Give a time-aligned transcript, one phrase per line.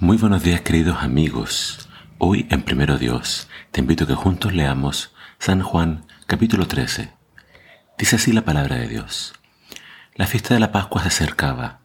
[0.00, 1.88] Muy buenos días queridos amigos.
[2.18, 7.12] Hoy en Primero Dios te invito que juntos leamos San Juan capítulo 13.
[7.98, 9.34] Dice así la palabra de Dios.
[10.14, 11.80] La fiesta de la Pascua se acercaba.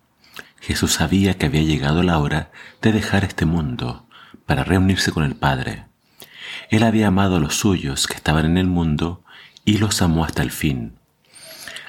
[0.61, 2.51] Jesús sabía que había llegado la hora
[2.83, 4.07] de dejar este mundo
[4.45, 5.85] para reunirse con el Padre.
[6.69, 9.23] Él había amado a los suyos que estaban en el mundo
[9.65, 10.99] y los amó hasta el fin.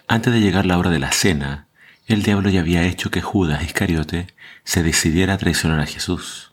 [0.09, 1.63] Antes de llegar la hora de la cena,
[2.07, 4.27] el diablo ya había hecho que Judas Iscariote
[4.62, 6.53] se decidiera a traicionar a Jesús.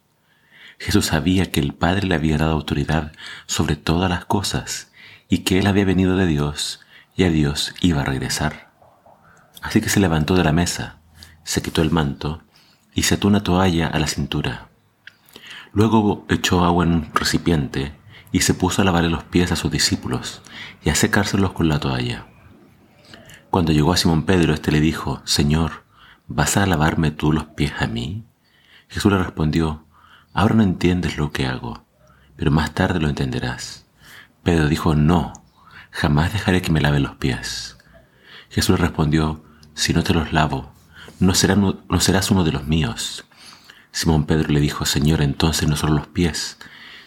[0.80, 3.12] Jesús sabía que el Padre le había dado autoridad
[3.48, 4.92] sobre todas las cosas
[5.28, 6.80] y que él había venido de Dios
[7.16, 8.72] y a Dios iba a regresar.
[9.62, 10.98] Así que se levantó de la mesa,
[11.44, 12.42] se quitó el manto
[12.96, 14.70] y se ató una toalla a la cintura.
[15.74, 17.94] Luego echó agua en un recipiente
[18.32, 20.42] y se puso a lavarle los pies a sus discípulos
[20.84, 22.31] y a secárselos con la toalla.
[23.52, 25.84] Cuando llegó a Simón Pedro, éste le dijo, Señor,
[26.30, 28.24] ¿vas a lavarme tú los pies a mí?
[28.88, 29.86] Jesús le respondió,
[30.34, 31.84] Ahora no entiendes lo que hago,
[32.38, 33.86] pero más tarde lo entenderás.
[34.42, 35.34] Pedro dijo, No,
[35.92, 37.78] jamás dejaré que me lave los pies.
[38.50, 40.72] Jesús le respondió, Si no te los lavo,
[41.20, 41.34] no,
[41.90, 43.26] no serás uno de los míos.
[43.92, 46.58] Simón Pedro le dijo, Señor, entonces no solo los pies,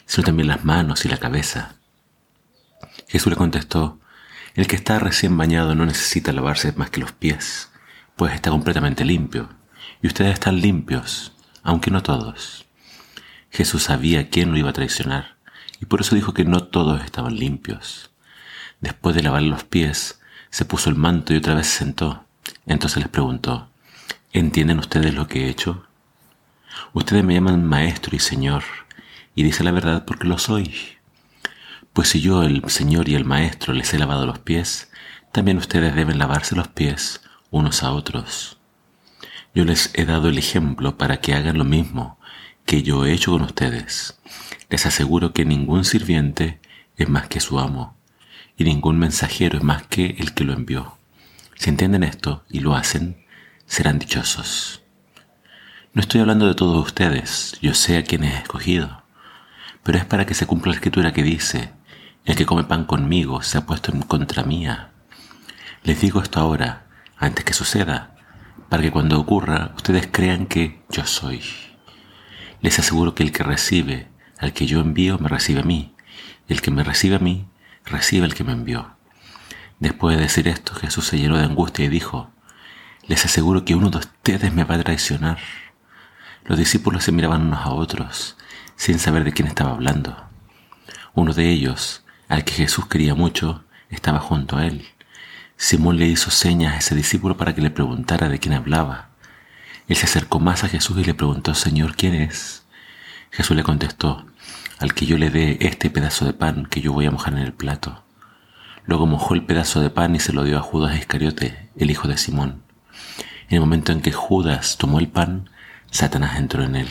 [0.05, 1.77] sino también las manos y la cabeza.
[3.09, 3.99] Jesús le contestó,
[4.55, 7.71] el que está recién bañado no necesita lavarse más que los pies,
[8.17, 9.49] pues está completamente limpio,
[10.01, 12.67] y ustedes están limpios, aunque no todos.
[13.51, 15.37] Jesús sabía quién lo iba a traicionar,
[15.81, 18.11] y por eso dijo que no todos estaban limpios.
[18.81, 22.25] Después de lavar los pies, se puso el manto y otra vez se sentó.
[22.67, 23.69] Entonces les preguntó,
[24.33, 25.87] ¿entienden ustedes lo que he hecho?
[26.93, 28.63] Ustedes me llaman maestro y señor,
[29.35, 30.73] y dice la verdad porque lo soy.
[31.95, 34.91] Pues si yo, el Señor y el Maestro, les he lavado los pies,
[35.31, 38.59] también ustedes deben lavarse los pies unos a otros.
[39.55, 42.19] Yo les he dado el ejemplo para que hagan lo mismo
[42.67, 44.19] que yo he hecho con ustedes.
[44.71, 46.59] Les aseguro que ningún sirviente
[46.97, 47.97] es más que su amo,
[48.57, 50.99] y ningún mensajero es más que el que lo envió.
[51.55, 53.25] Si entienden esto y lo hacen,
[53.67, 54.83] serán dichosos.
[55.93, 59.05] No estoy hablando de todos ustedes, yo sé a quién he escogido,
[59.85, 61.71] pero es para que se cumpla la escritura que dice,
[62.25, 64.91] el que come pan conmigo se ha puesto en contra mía.
[65.83, 66.87] Les digo esto ahora,
[67.19, 68.17] antes que suceda,
[68.69, 71.43] para que cuando ocurra ustedes crean que yo soy.
[72.61, 74.09] Les aseguro que el que recibe
[74.39, 75.95] al que yo envío me recibe a mí,
[76.49, 77.47] y el que me recibe a mí
[77.85, 78.97] recibe al que me envió.
[79.79, 82.31] Después de decir esto, Jesús se llenó de angustia y dijo,
[83.07, 85.39] les aseguro que uno de ustedes me va a traicionar.
[86.45, 88.37] Los discípulos se miraban unos a otros,
[88.77, 90.17] sin saber de quién estaba hablando.
[91.13, 94.87] Uno de ellos, al que Jesús quería mucho, estaba junto a él.
[95.57, 99.11] Simón le hizo señas a ese discípulo para que le preguntara de quién hablaba.
[99.89, 102.65] Él se acercó más a Jesús y le preguntó, Señor, ¿quién es?
[103.31, 104.27] Jesús le contestó,
[104.79, 107.41] al que yo le dé este pedazo de pan que yo voy a mojar en
[107.41, 108.05] el plato.
[108.87, 112.09] Luego mojó el pedazo de pan y se lo dio a Judas Iscariote, el hijo
[112.09, 112.63] de Simón.
[113.49, 115.51] En el momento en que Judas tomó el pan,
[115.91, 116.89] Satanás entró en él.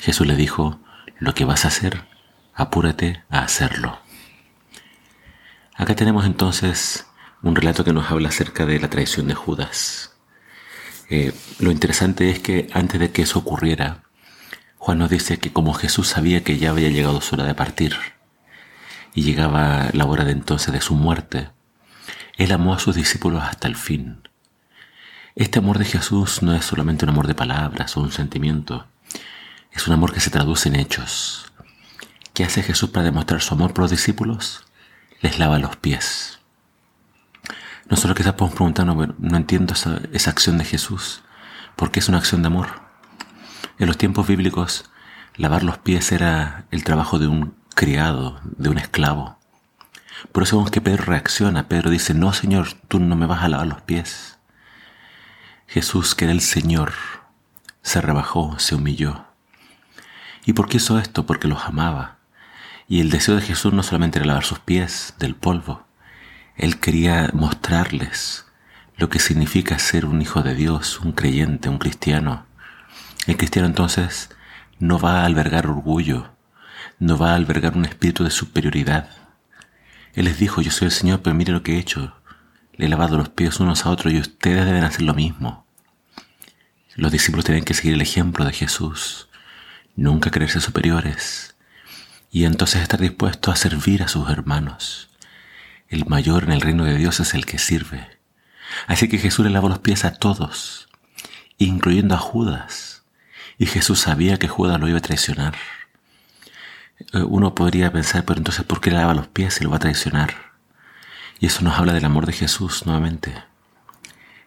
[0.00, 0.80] Jesús le dijo,
[1.18, 2.04] lo que vas a hacer,
[2.54, 3.98] apúrate a hacerlo.
[5.80, 7.06] Acá tenemos entonces
[7.40, 10.12] un relato que nos habla acerca de la traición de Judas.
[11.08, 14.02] Eh, lo interesante es que antes de que eso ocurriera,
[14.76, 17.96] Juan nos dice que como Jesús sabía que ya había llegado su hora de partir
[19.14, 21.48] y llegaba la hora de entonces de su muerte,
[22.36, 24.28] Él amó a sus discípulos hasta el fin.
[25.34, 28.86] Este amor de Jesús no es solamente un amor de palabras o un sentimiento,
[29.72, 31.50] es un amor que se traduce en hechos.
[32.34, 34.66] ¿Qué hace Jesús para demostrar su amor por los discípulos?
[35.20, 36.40] Les lava los pies.
[37.88, 41.22] Nosotros quizás podemos preguntarnos, no entiendo esa, esa acción de Jesús,
[41.76, 42.68] porque es una acción de amor.
[43.78, 44.90] En los tiempos bíblicos,
[45.36, 49.38] lavar los pies era el trabajo de un criado, de un esclavo.
[50.32, 51.68] Por eso vemos que Pedro reacciona.
[51.68, 54.38] Pedro dice, no Señor, tú no me vas a lavar los pies.
[55.66, 56.92] Jesús, que era el Señor,
[57.82, 59.24] se rebajó, se humilló.
[60.44, 61.26] ¿Y por qué hizo esto?
[61.26, 62.18] Porque los amaba.
[62.90, 65.86] Y el deseo de Jesús no solamente era lavar sus pies del polvo,
[66.56, 68.46] Él quería mostrarles
[68.96, 72.46] lo que significa ser un hijo de Dios, un creyente, un cristiano.
[73.28, 74.30] El cristiano entonces
[74.80, 76.32] no va a albergar orgullo,
[76.98, 79.08] no va a albergar un espíritu de superioridad.
[80.14, 82.16] Él les dijo, yo soy el Señor, pero mire lo que he hecho.
[82.72, 85.64] Le he lavado los pies unos a otros y ustedes deben hacer lo mismo.
[86.96, 89.28] Los discípulos tienen que seguir el ejemplo de Jesús,
[89.94, 91.49] nunca creerse superiores,
[92.30, 95.10] y entonces estar dispuesto a servir a sus hermanos.
[95.88, 98.20] El mayor en el reino de Dios es el que sirve.
[98.86, 100.88] Así que Jesús le lavó los pies a todos,
[101.58, 103.02] incluyendo a Judas.
[103.58, 105.54] y Jesús sabía que Judas lo iba a traicionar.
[107.12, 109.76] Eh, uno podría pensar, pero entonces ¿por qué le lava los pies y lo va
[109.76, 110.34] a traicionar?
[111.40, 113.34] Y eso nos habla del amor de Jesús nuevamente.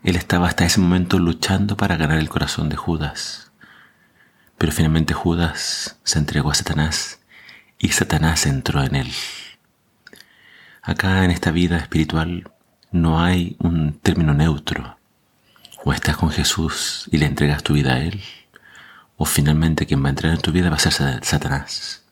[0.03, 3.51] Él estaba hasta ese momento luchando para ganar el corazón de Judas.
[4.57, 7.19] Pero finalmente Judas se entregó a Satanás
[7.83, 9.11] y Satanás entró en él.
[10.81, 12.49] Acá en esta vida espiritual
[12.91, 14.97] no hay un término neutro.
[15.83, 18.21] O estás con Jesús y le entregas tu vida a Él,
[19.17, 20.93] o finalmente quien va a entrar en tu vida va a ser
[21.25, 22.05] Satanás.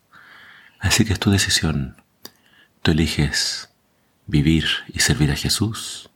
[0.77, 1.95] Así que es tu decisión.
[2.81, 3.69] Tú eliges
[4.27, 6.09] vivir y servir a Jesús,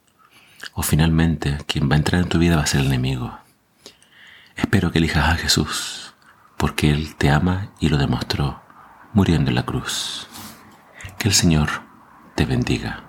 [0.74, 3.40] o finalmente quien va a entrar en tu vida va a ser el enemigo.
[4.58, 6.14] Espero que elijas a Jesús,
[6.58, 8.65] porque Él te ama y lo demostró
[9.16, 10.28] muriendo en la cruz.
[11.18, 11.70] Que el Señor
[12.36, 13.05] te bendiga.